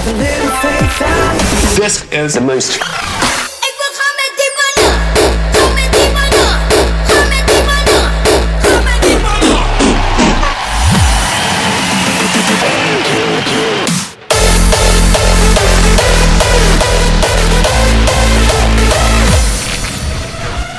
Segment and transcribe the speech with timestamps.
[0.00, 0.16] This
[2.10, 2.80] is the most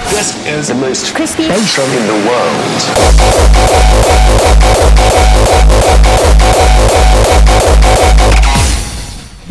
[0.10, 3.21] This is the most crispy bass drum in the world.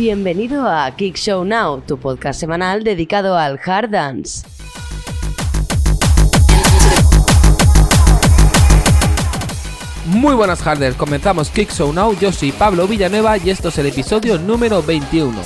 [0.01, 4.47] Bienvenido a Kick Show Now, tu podcast semanal dedicado al hard dance.
[10.07, 13.89] Muy buenas harders, comenzamos Kick Show Now, yo soy Pablo Villanueva y esto es el
[13.89, 15.39] episodio número 21.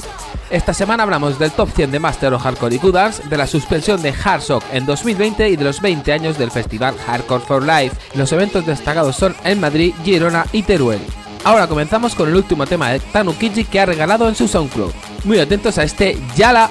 [0.51, 4.01] Esta semana hablamos del top 100 de Master of Hardcore y Dance, de la suspensión
[4.03, 7.97] de Hard Shock en 2020 y de los 20 años del festival Hardcore for Life.
[8.15, 11.01] Los eventos destacados son en Madrid, Girona y Teruel.
[11.45, 14.93] Ahora comenzamos con el último tema de Tanukichi que ha regalado en su SoundCloud.
[15.25, 16.71] Muy atentos a este Yala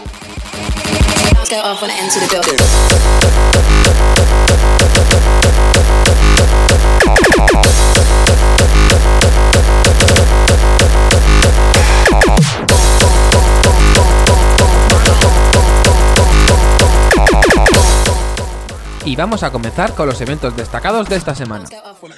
[19.06, 21.66] y vamos a comenzar con los eventos destacados de esta semana.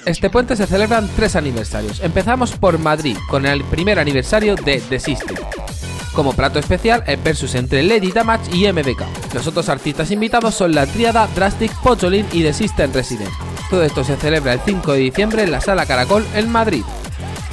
[0.04, 2.00] Este puente se celebran tres aniversarios.
[2.00, 5.36] Empezamos por Madrid con el primer aniversario de The System.
[6.12, 9.34] Como plato especial, el versus entre Lady Damage y MBK.
[9.34, 13.30] Los otros artistas invitados son la tríada Drastic, Pocholin y The System Resident.
[13.68, 16.84] Todo esto se celebra el 5 de diciembre en la Sala Caracol en Madrid.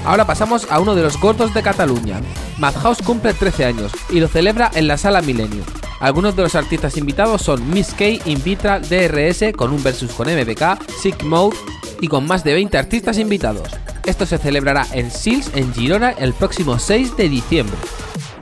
[0.06, 2.22] Ahora pasamos a uno de los gordos de Cataluña.
[2.58, 5.64] Madhouse cumple 13 años y lo celebra en la Sala Milenio.
[6.04, 10.78] Algunos de los artistas invitados son Miss K, Invitra, DRS con un versus con MBK,
[11.02, 11.56] Sick Mode
[12.02, 13.70] y con más de 20 artistas invitados.
[14.06, 17.78] Esto se celebrará en Sils, en Girona, el próximo 6 de diciembre.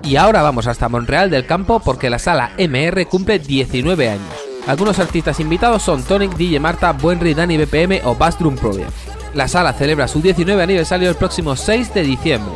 [0.03, 4.33] Y ahora vamos hasta Monreal del Campo porque la sala MR cumple 19 años.
[4.65, 8.89] Algunos artistas invitados son Tonic, DJ Marta, Buenry, Dani BPM o Drum Project.
[9.35, 12.55] La sala celebra su 19 aniversario el próximo 6 de diciembre.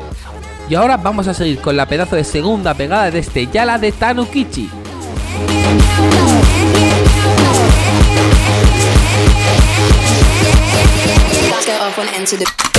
[0.67, 3.91] Y ahora vamos a seguir con la pedazo de segunda pegada de este Yala de
[3.91, 4.67] Tanukichi.
[11.66, 12.74] Go up on end to the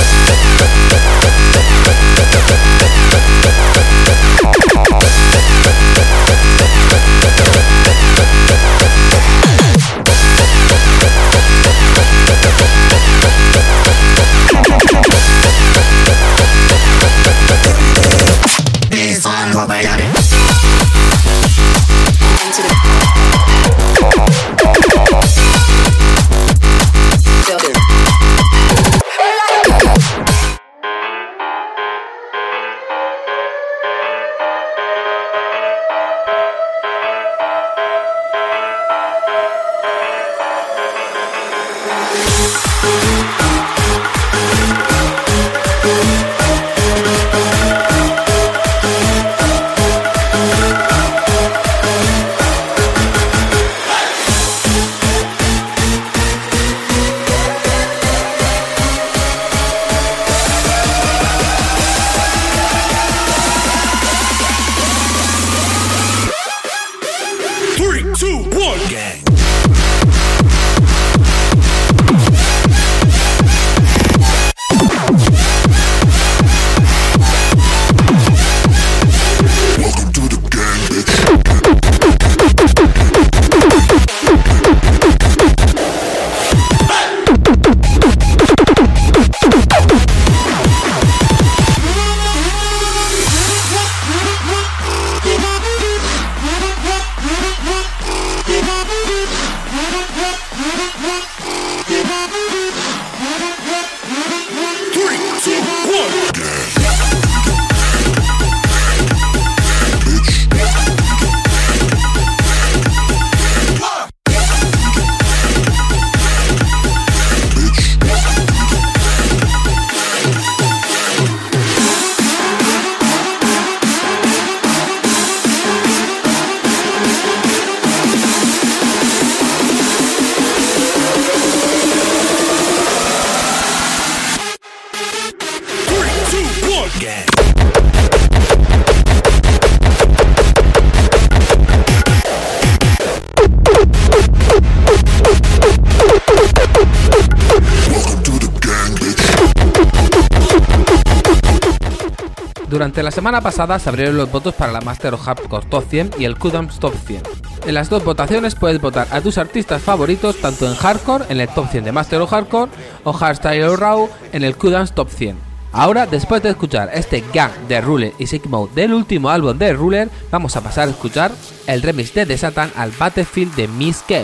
[152.96, 156.12] Durante la semana pasada se abrieron los votos para la Master of Hardcore Top 100
[156.19, 157.20] y el Kudams Top 100.
[157.66, 161.48] En las dos votaciones puedes votar a tus artistas favoritos tanto en Hardcore, en el
[161.48, 162.70] Top 100 de Master of Hardcore,
[163.04, 165.37] o Hardstyle Raw en el Kudams Top 100.
[165.72, 168.44] Ahora, después de escuchar este gang de Ruler y Sick
[168.75, 171.32] del último álbum de Ruler, vamos a pasar a escuchar
[171.66, 174.22] el remix de The Satan al Battlefield de Miss K.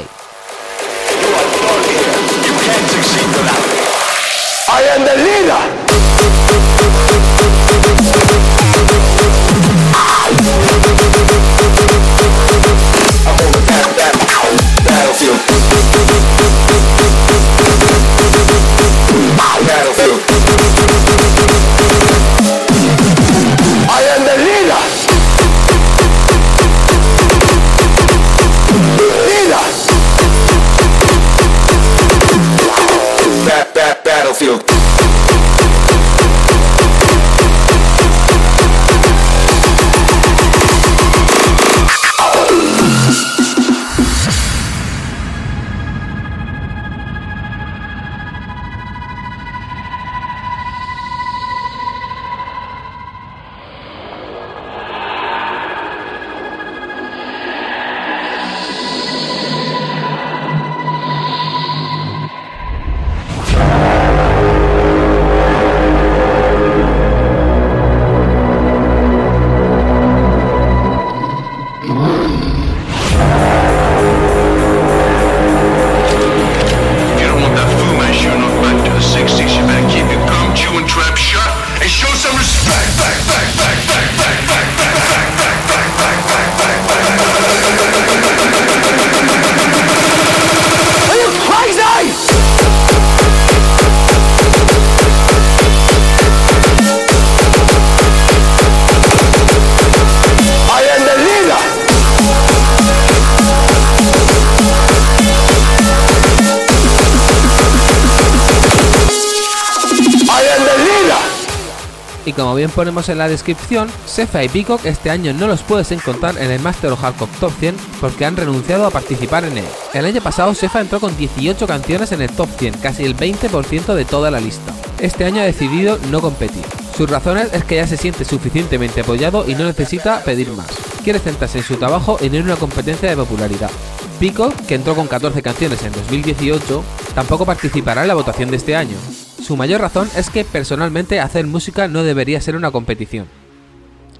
[112.42, 116.36] como bien ponemos en la descripción, Sefa y Peacock este año no los puedes encontrar
[116.38, 119.64] en el Master of Hardcore Top 100 porque han renunciado a participar en él.
[119.94, 123.94] El año pasado Sefa entró con 18 canciones en el Top 100, casi el 20%
[123.94, 124.72] de toda la lista.
[124.98, 126.64] Este año ha decidido no competir.
[126.96, 130.66] Sus razones es que ya se siente suficientemente apoyado y no necesita pedir más.
[131.04, 133.70] Quiere centrarse en su trabajo y no en una competencia de popularidad.
[134.18, 136.82] Peacock, que entró con 14 canciones en 2018,
[137.14, 138.96] tampoco participará en la votación de este año.
[139.42, 143.26] Su mayor razón es que personalmente hacer música no debería ser una competición.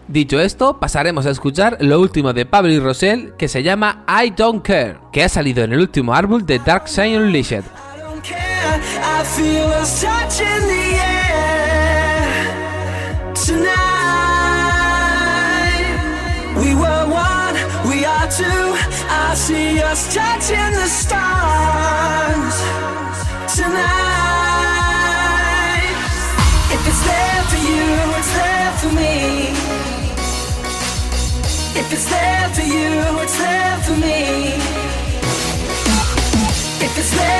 [0.08, 4.30] Dicho esto, pasaremos a escuchar lo último de Pablo y Rosell que se llama I
[4.30, 7.64] Don't Care, que ha salido en el último álbum de Dark Side Unleashed.
[19.32, 22.56] I see us touching the stars
[23.56, 24.11] tonight.
[31.94, 34.54] It's there for you, it's there for me.
[36.80, 37.31] If it's there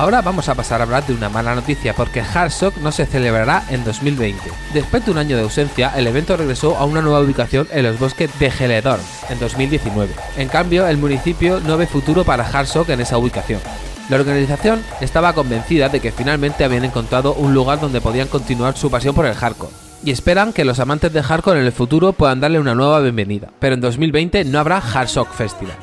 [0.00, 3.64] Ahora vamos a pasar a hablar de una mala noticia porque Hardshock no se celebrará
[3.68, 4.40] en 2020.
[4.72, 7.98] Después de un año de ausencia, el evento regresó a una nueva ubicación en los
[7.98, 10.14] bosques de Geledorn en 2019.
[10.38, 13.60] En cambio, el municipio no ve futuro para Hardshock en esa ubicación.
[14.08, 18.90] La organización estaba convencida de que finalmente habían encontrado un lugar donde podían continuar su
[18.90, 19.74] pasión por el hardcore.
[20.02, 23.50] Y esperan que los amantes de hardcore en el futuro puedan darle una nueva bienvenida.
[23.58, 25.76] Pero en 2020 no habrá Hardshock Festival.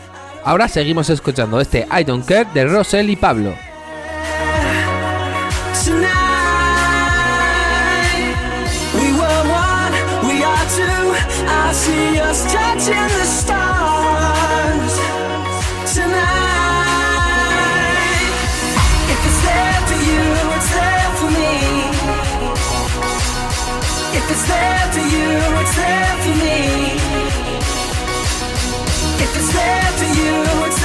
[0.44, 3.54] Ahora seguimos escuchando este I Don't Care de Rosel y Pablo.
[24.14, 25.28] If it's there for you,
[25.62, 26.60] it's there for me.
[29.24, 30.77] If it's there for you,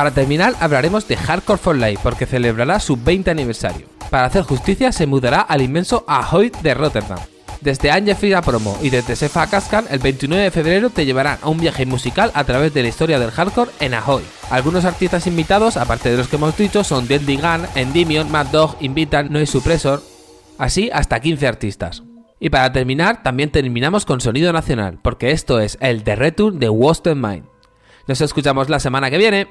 [0.00, 3.86] Para terminar, hablaremos de Hardcore for Life porque celebrará su 20 aniversario.
[4.08, 7.18] Para hacer justicia, se mudará al inmenso Ahoy de Rotterdam.
[7.60, 11.50] Desde Anja Frida Promo y desde Sefa Kaskan, el 29 de febrero te llevarán a
[11.50, 14.22] un viaje musical a través de la historia del hardcore en Ahoy.
[14.48, 18.78] Algunos artistas invitados, aparte de los que hemos dicho, son Deadly Gun, Endymion, Mad Dog,
[18.80, 20.02] Invitan, Noise Suppressor,
[20.56, 22.04] así hasta 15 artistas.
[22.38, 26.70] Y para terminar, también terminamos con sonido nacional, porque esto es el The Return de
[26.70, 27.44] Western Mind.
[28.06, 29.46] Nos escuchamos la semana que viene.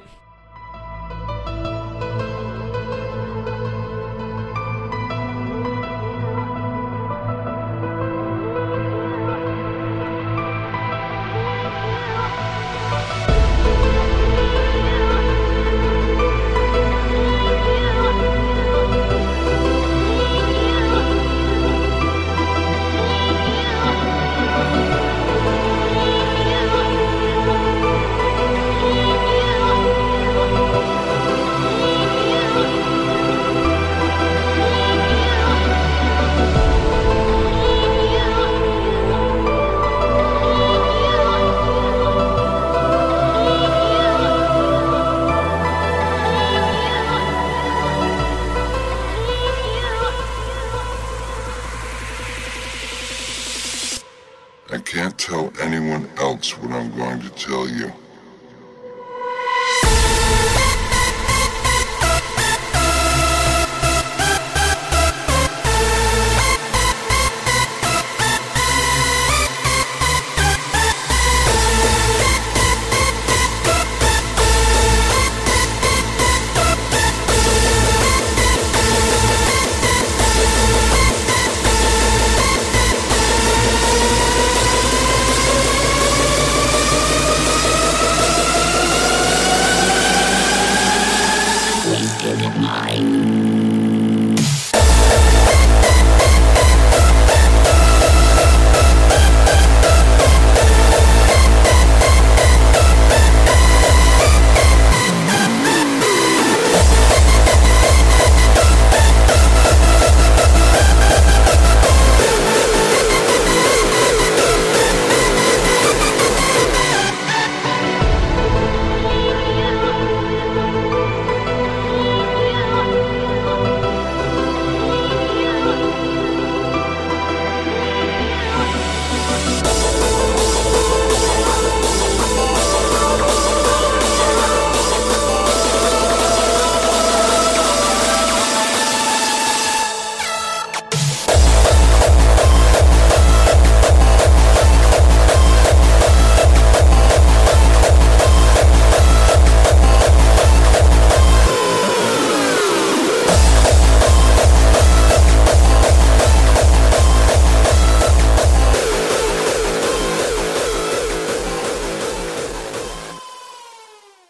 [54.72, 57.92] I can't tell anyone else what I'm going to tell you.